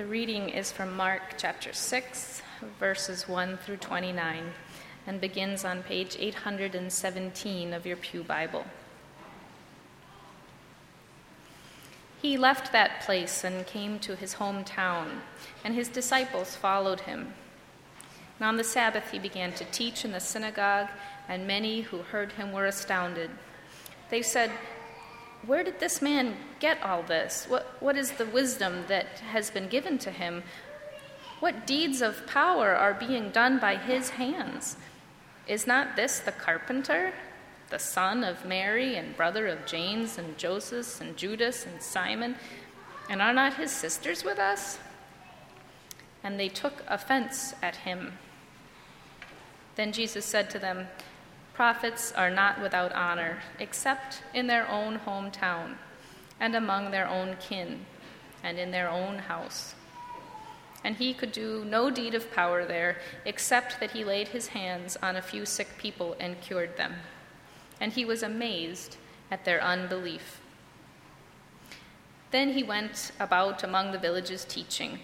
The 0.00 0.06
reading 0.06 0.48
is 0.48 0.72
from 0.72 0.96
Mark 0.96 1.34
chapter 1.36 1.74
6, 1.74 2.40
verses 2.78 3.28
1 3.28 3.58
through 3.58 3.76
29, 3.76 4.44
and 5.06 5.20
begins 5.20 5.62
on 5.62 5.82
page 5.82 6.16
817 6.18 7.74
of 7.74 7.84
your 7.84 7.98
Pew 7.98 8.22
Bible. 8.22 8.64
He 12.22 12.38
left 12.38 12.72
that 12.72 13.02
place 13.02 13.44
and 13.44 13.66
came 13.66 13.98
to 13.98 14.16
his 14.16 14.36
hometown, 14.36 15.20
and 15.62 15.74
his 15.74 15.90
disciples 15.90 16.56
followed 16.56 17.00
him. 17.00 17.34
And 18.38 18.48
on 18.48 18.56
the 18.56 18.64
Sabbath 18.64 19.10
he 19.10 19.18
began 19.18 19.52
to 19.52 19.66
teach 19.66 20.06
in 20.06 20.12
the 20.12 20.20
synagogue, 20.20 20.88
and 21.28 21.46
many 21.46 21.82
who 21.82 21.98
heard 21.98 22.32
him 22.32 22.52
were 22.52 22.64
astounded. 22.64 23.28
They 24.08 24.22
said, 24.22 24.50
Where 25.46 25.64
did 25.64 25.80
this 25.80 26.02
man 26.02 26.36
get 26.58 26.82
all 26.82 27.02
this? 27.02 27.46
What, 27.48 27.76
what 27.80 27.96
is 27.96 28.12
the 28.12 28.26
wisdom 28.26 28.84
that 28.88 29.20
has 29.20 29.50
been 29.50 29.68
given 29.68 29.98
to 29.98 30.10
him? 30.10 30.42
What 31.40 31.66
deeds 31.66 32.02
of 32.02 32.26
power 32.26 32.74
are 32.74 32.92
being 32.92 33.30
done 33.30 33.58
by 33.58 33.76
his 33.76 34.10
hands? 34.10 34.76
Is 35.46 35.66
not 35.66 35.96
this 35.96 36.18
the 36.18 36.32
carpenter? 36.32 37.14
the 37.70 37.78
son 37.78 38.24
of 38.24 38.44
Mary 38.44 38.96
and 38.96 39.16
brother 39.16 39.46
of 39.46 39.64
James 39.64 40.18
and 40.18 40.36
Joseph 40.36 41.00
and 41.00 41.16
Judas 41.16 41.64
and 41.64 41.80
Simon? 41.80 42.34
And 43.08 43.22
are 43.22 43.32
not 43.32 43.54
his 43.54 43.70
sisters 43.70 44.24
with 44.24 44.38
us? 44.38 44.78
And 46.22 46.38
they 46.38 46.48
took 46.48 46.84
offense 46.86 47.54
at 47.62 47.76
him. 47.76 48.18
Then 49.76 49.92
Jesus 49.92 50.24
said 50.24 50.50
to 50.50 50.58
them, 50.58 50.88
Prophets 51.60 52.10
are 52.12 52.30
not 52.30 52.58
without 52.62 52.90
honor, 52.94 53.42
except 53.58 54.22
in 54.32 54.46
their 54.46 54.66
own 54.66 54.98
hometown, 54.98 55.74
and 56.40 56.56
among 56.56 56.90
their 56.90 57.06
own 57.06 57.36
kin, 57.38 57.84
and 58.42 58.58
in 58.58 58.70
their 58.70 58.88
own 58.88 59.18
house. 59.18 59.74
And 60.82 60.96
he 60.96 61.12
could 61.12 61.32
do 61.32 61.62
no 61.66 61.90
deed 61.90 62.14
of 62.14 62.32
power 62.32 62.64
there, 62.64 62.96
except 63.26 63.78
that 63.78 63.90
he 63.90 64.04
laid 64.04 64.28
his 64.28 64.48
hands 64.48 64.96
on 65.02 65.16
a 65.16 65.20
few 65.20 65.44
sick 65.44 65.76
people 65.76 66.16
and 66.18 66.40
cured 66.40 66.78
them 66.78 66.94
and 67.80 67.92
he 67.92 68.06
was 68.06 68.22
amazed 68.22 68.96
at 69.30 69.44
their 69.44 69.62
unbelief. 69.62 70.40
Then 72.30 72.52
he 72.52 72.62
went 72.62 73.12
about 73.20 73.62
among 73.62 73.92
the 73.92 73.98
villages 73.98 74.46
teaching. 74.46 75.00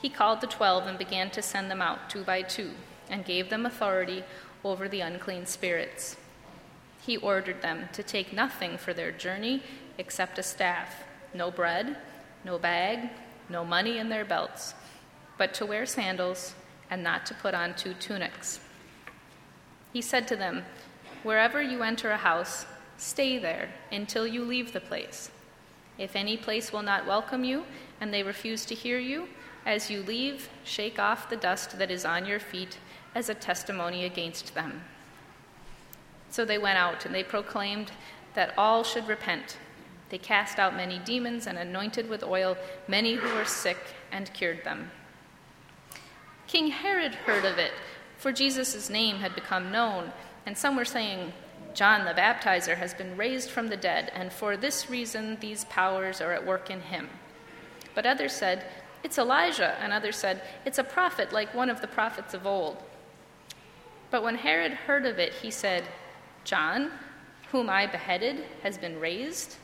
He 0.00 0.08
called 0.08 0.40
the 0.40 0.46
twelve 0.46 0.86
and 0.86 0.98
began 0.98 1.30
to 1.30 1.42
send 1.42 1.70
them 1.70 1.82
out 1.82 2.08
two 2.08 2.22
by 2.22 2.42
two, 2.42 2.70
and 3.10 3.24
gave 3.24 3.50
them 3.50 3.66
authority 3.66 4.22
over 4.64 4.88
the 4.88 5.00
unclean 5.00 5.46
spirits. 5.46 6.16
He 7.00 7.16
ordered 7.16 7.62
them 7.62 7.88
to 7.92 8.02
take 8.02 8.32
nothing 8.32 8.76
for 8.76 8.92
their 8.92 9.12
journey 9.12 9.62
except 9.98 10.38
a 10.38 10.42
staff, 10.42 11.04
no 11.34 11.50
bread, 11.50 11.96
no 12.44 12.58
bag, 12.58 13.10
no 13.48 13.64
money 13.64 13.98
in 13.98 14.08
their 14.08 14.24
belts, 14.24 14.74
but 15.36 15.54
to 15.54 15.66
wear 15.66 15.86
sandals 15.86 16.54
and 16.90 17.02
not 17.02 17.26
to 17.26 17.34
put 17.34 17.54
on 17.54 17.74
two 17.74 17.94
tunics. 17.94 18.60
He 19.92 20.02
said 20.02 20.28
to 20.28 20.36
them, 20.36 20.64
Wherever 21.22 21.60
you 21.60 21.82
enter 21.82 22.10
a 22.10 22.16
house, 22.16 22.66
stay 22.96 23.38
there 23.38 23.70
until 23.90 24.26
you 24.26 24.44
leave 24.44 24.72
the 24.72 24.80
place. 24.80 25.30
If 25.98 26.14
any 26.14 26.36
place 26.36 26.72
will 26.72 26.82
not 26.82 27.06
welcome 27.06 27.42
you 27.42 27.64
and 28.00 28.14
they 28.14 28.22
refuse 28.22 28.64
to 28.66 28.74
hear 28.74 28.98
you, 28.98 29.28
as 29.68 29.90
you 29.90 30.02
leave, 30.02 30.48
shake 30.64 30.98
off 30.98 31.28
the 31.28 31.36
dust 31.36 31.78
that 31.78 31.90
is 31.90 32.06
on 32.06 32.24
your 32.24 32.40
feet 32.40 32.78
as 33.14 33.28
a 33.28 33.34
testimony 33.34 34.06
against 34.06 34.54
them. 34.54 34.82
So 36.30 36.46
they 36.46 36.56
went 36.56 36.78
out 36.78 37.04
and 37.04 37.14
they 37.14 37.22
proclaimed 37.22 37.92
that 38.32 38.54
all 38.56 38.82
should 38.82 39.06
repent. 39.06 39.58
They 40.08 40.16
cast 40.16 40.58
out 40.58 40.74
many 40.74 40.98
demons 40.98 41.46
and 41.46 41.58
anointed 41.58 42.08
with 42.08 42.24
oil 42.24 42.56
many 42.88 43.16
who 43.16 43.34
were 43.34 43.44
sick 43.44 43.76
and 44.10 44.32
cured 44.32 44.64
them. 44.64 44.90
King 46.46 46.68
Herod 46.68 47.14
heard 47.14 47.44
of 47.44 47.58
it, 47.58 47.72
for 48.16 48.32
Jesus' 48.32 48.88
name 48.88 49.16
had 49.16 49.34
become 49.34 49.70
known 49.70 50.12
and 50.46 50.56
some 50.56 50.76
were 50.76 50.86
saying, 50.86 51.34
John 51.74 52.06
the 52.06 52.18
Baptizer 52.18 52.78
has 52.78 52.94
been 52.94 53.18
raised 53.18 53.50
from 53.50 53.68
the 53.68 53.76
dead, 53.76 54.10
and 54.14 54.32
for 54.32 54.56
this 54.56 54.88
reason 54.88 55.36
these 55.40 55.66
powers 55.66 56.22
are 56.22 56.32
at 56.32 56.46
work 56.46 56.70
in 56.70 56.80
him. 56.80 57.10
But 57.94 58.06
others 58.06 58.32
said, 58.32 58.64
It's 59.02 59.18
Elijah, 59.18 59.76
and 59.80 59.92
others 59.92 60.16
said, 60.16 60.42
It's 60.64 60.78
a 60.78 60.84
prophet 60.84 61.32
like 61.32 61.54
one 61.54 61.70
of 61.70 61.80
the 61.80 61.86
prophets 61.86 62.34
of 62.34 62.46
old. 62.46 62.76
But 64.10 64.22
when 64.22 64.36
Herod 64.36 64.72
heard 64.72 65.06
of 65.06 65.18
it, 65.18 65.34
he 65.34 65.50
said, 65.50 65.84
John, 66.44 66.90
whom 67.52 67.68
I 67.68 67.86
beheaded, 67.86 68.44
has 68.62 68.78
been 68.78 69.00
raised. 69.00 69.56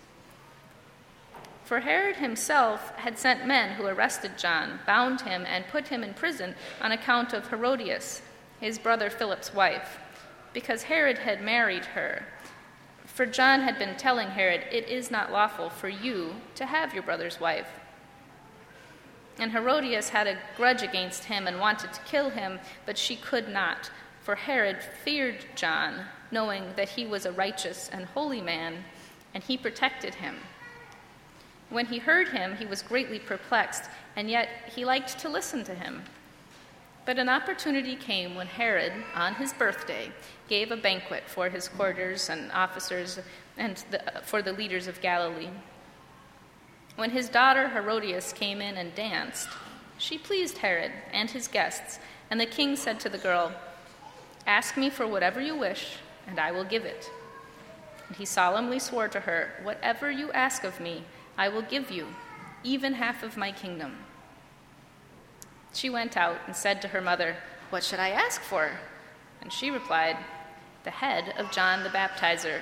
For 1.65 1.81
Herod 1.81 2.17
himself 2.17 2.91
had 2.97 3.19
sent 3.19 3.47
men 3.47 3.77
who 3.77 3.87
arrested 3.87 4.39
John, 4.39 4.81
bound 4.87 5.23
him, 5.23 5.45
and 5.47 5.67
put 5.69 5.89
him 5.89 6.05
in 6.05 6.15
prison 6.15 6.55
on 6.81 6.93
account 6.93 7.33
of 7.33 7.49
Herodias, 7.49 8.21
his 8.61 8.79
brother 8.79 9.09
Philip's 9.09 9.55
wife 9.55 9.99
because 10.55 10.85
Herod 10.85 11.19
had 11.19 11.43
married 11.43 11.85
her. 11.85 12.23
For 13.05 13.27
John 13.27 13.61
had 13.61 13.79
been 13.79 13.97
telling 13.97 14.29
Herod, 14.29 14.63
It 14.71 14.89
is 14.89 15.11
not 15.11 15.31
lawful 15.31 15.69
for 15.69 15.89
you 15.89 16.37
to 16.55 16.65
have 16.65 16.95
your 16.95 17.03
brother's 17.03 17.39
wife. 17.39 17.69
And 19.39 19.53
Herodias 19.53 20.11
had 20.11 20.27
a 20.27 20.39
grudge 20.57 20.83
against 20.83 21.25
him 21.25 21.47
and 21.47 21.59
wanted 21.59 21.93
to 21.93 22.01
kill 22.03 22.31
him, 22.31 22.61
but 22.87 22.97
she 22.97 23.17
could 23.17 23.49
not, 23.49 23.91
for 24.23 24.37
Herod 24.37 24.79
feared 25.05 25.45
John, 25.57 26.05
knowing 26.31 26.73
that 26.77 26.91
he 26.91 27.05
was 27.05 27.27
a 27.27 27.33
righteous 27.33 27.91
and 27.93 28.07
holy 28.07 28.41
man, 28.41 28.85
and 29.35 29.43
he 29.43 29.57
protected 29.57 30.15
him. 30.15 30.37
When 31.69 31.87
he 31.87 31.99
heard 31.99 32.29
him, 32.29 32.57
he 32.57 32.67
was 32.67 32.83
greatly 32.83 33.19
perplexed, 33.19 33.85
and 34.15 34.31
yet 34.31 34.49
he 34.75 34.85
liked 34.85 35.19
to 35.19 35.29
listen 35.29 35.65
to 35.65 35.75
him. 35.75 36.03
But 37.05 37.19
an 37.19 37.29
opportunity 37.29 37.97
came 37.97 38.35
when 38.35 38.47
Herod, 38.47 38.93
on 39.15 39.35
his 39.35 39.53
birthday, 39.53 40.11
gave 40.49 40.71
a 40.71 40.77
banquet 40.77 41.25
for 41.27 41.49
his 41.49 41.69
courtiers 41.69 42.31
and 42.31 42.51
officers 42.53 43.19
and 43.59 43.85
the, 43.91 44.03
for 44.23 44.41
the 44.41 44.53
leaders 44.53 44.87
of 44.87 45.01
Galilee. 45.03 45.51
When 46.97 47.11
his 47.11 47.29
daughter 47.29 47.69
Herodias 47.69 48.33
came 48.33 48.61
in 48.61 48.77
and 48.77 48.95
danced, 48.95 49.49
she 49.99 50.17
pleased 50.17 50.59
Herod 50.59 50.93
and 51.13 51.31
his 51.31 51.49
guests, 51.49 51.99
and 52.31 52.41
the 52.41 52.47
king 52.47 52.77
said 52.77 53.01
to 53.01 53.09
the 53.09 53.19
girl, 53.19 53.53
Ask 54.47 54.77
me 54.77 54.91
for 54.91 55.07
whatever 55.07 55.41
you 55.41 55.57
wish, 55.57 55.97
and 56.27 56.39
I 56.39 56.53
will 56.53 56.65
give 56.65 56.85
it. 56.85 57.11
And 58.09 58.17
he 58.17 58.25
solemnly 58.25 58.79
swore 58.79 59.09
to 59.09 59.21
her, 59.21 59.51
Whatever 59.63 60.11
you 60.11 60.31
ask 60.33 60.63
of 60.63 60.81
me, 60.81 61.05
I 61.37 61.49
will 61.49 61.63
give 61.63 61.91
you, 61.91 62.07
even 62.63 62.95
half 62.95 63.23
of 63.23 63.37
my 63.37 63.51
kingdom. 63.51 63.97
She 65.73 65.91
went 65.91 66.17
out 66.17 66.39
and 66.47 66.55
said 66.55 66.81
to 66.83 66.89
her 66.89 67.01
mother, 67.01 67.37
What 67.71 67.83
should 67.83 67.99
I 67.99 68.11
ask 68.11 68.41
for? 68.41 68.71
And 69.41 69.53
she 69.53 69.71
replied, 69.71 70.17
The 70.85 70.91
head 70.91 71.35
of 71.39 71.51
John 71.51 71.83
the 71.83 71.89
Baptizer. 71.89 72.61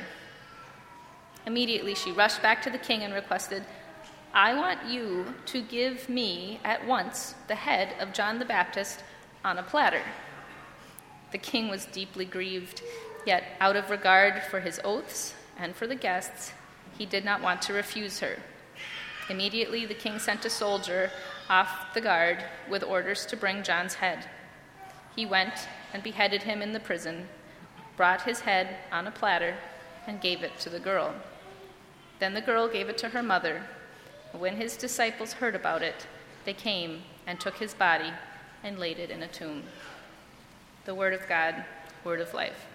Immediately 1.44 1.96
she 1.96 2.12
rushed 2.12 2.40
back 2.40 2.62
to 2.62 2.70
the 2.70 2.78
king 2.78 3.02
and 3.02 3.12
requested, 3.12 3.64
I 4.34 4.54
want 4.54 4.86
you 4.88 5.26
to 5.46 5.60
give 5.60 6.08
me 6.08 6.58
at 6.64 6.86
once 6.86 7.34
the 7.48 7.54
head 7.54 7.94
of 8.00 8.14
John 8.14 8.38
the 8.38 8.46
Baptist 8.46 9.04
on 9.44 9.58
a 9.58 9.62
platter. 9.62 10.00
The 11.32 11.38
king 11.38 11.68
was 11.68 11.84
deeply 11.84 12.24
grieved, 12.24 12.82
yet 13.26 13.44
out 13.60 13.76
of 13.76 13.90
regard 13.90 14.42
for 14.42 14.60
his 14.60 14.80
oaths 14.84 15.34
and 15.58 15.76
for 15.76 15.86
the 15.86 15.94
guests, 15.94 16.52
he 16.96 17.04
did 17.04 17.26
not 17.26 17.42
want 17.42 17.60
to 17.62 17.74
refuse 17.74 18.20
her. 18.20 18.38
Immediately 19.28 19.84
the 19.84 19.94
king 19.94 20.18
sent 20.18 20.46
a 20.46 20.50
soldier 20.50 21.10
off 21.50 21.92
the 21.92 22.00
guard 22.00 22.42
with 22.70 22.82
orders 22.82 23.26
to 23.26 23.36
bring 23.36 23.62
John's 23.62 23.94
head. 23.94 24.30
He 25.14 25.26
went 25.26 25.68
and 25.92 26.02
beheaded 26.02 26.44
him 26.44 26.62
in 26.62 26.72
the 26.72 26.80
prison, 26.80 27.28
brought 27.98 28.22
his 28.22 28.40
head 28.40 28.76
on 28.90 29.06
a 29.06 29.10
platter, 29.10 29.56
and 30.06 30.22
gave 30.22 30.42
it 30.42 30.58
to 30.60 30.70
the 30.70 30.80
girl. 30.80 31.14
Then 32.18 32.32
the 32.32 32.40
girl 32.40 32.66
gave 32.66 32.88
it 32.88 32.96
to 32.98 33.10
her 33.10 33.22
mother. 33.22 33.62
When 34.32 34.56
his 34.56 34.76
disciples 34.76 35.34
heard 35.34 35.54
about 35.54 35.82
it, 35.82 36.06
they 36.44 36.54
came 36.54 37.02
and 37.26 37.38
took 37.38 37.58
his 37.58 37.74
body 37.74 38.12
and 38.64 38.78
laid 38.78 38.98
it 38.98 39.10
in 39.10 39.22
a 39.22 39.28
tomb. 39.28 39.64
The 40.84 40.94
word 40.94 41.12
of 41.12 41.28
God, 41.28 41.64
word 42.02 42.20
of 42.20 42.32
life. 42.32 42.66